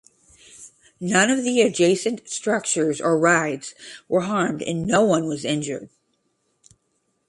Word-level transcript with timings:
None 0.99 1.29
of 1.29 1.43
the 1.43 1.61
adjacent 1.61 2.27
structures 2.27 2.99
or 2.99 3.19
rides 3.19 3.75
were 4.07 4.21
harmed 4.21 4.63
and 4.63 4.87
no 4.87 5.03
one 5.03 5.27
was 5.27 5.45
injured. 5.45 5.91